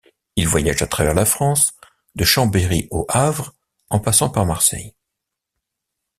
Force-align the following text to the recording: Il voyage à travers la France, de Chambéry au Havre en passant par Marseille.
Il 0.35 0.47
voyage 0.47 0.81
à 0.81 0.87
travers 0.87 1.13
la 1.13 1.25
France, 1.25 1.73
de 2.15 2.23
Chambéry 2.25 2.87
au 2.89 3.05
Havre 3.07 3.53
en 3.91 3.99
passant 3.99 4.31
par 4.31 4.47
Marseille. 4.47 4.95